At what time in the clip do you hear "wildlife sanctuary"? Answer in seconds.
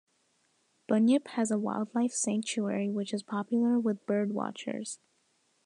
1.59-2.89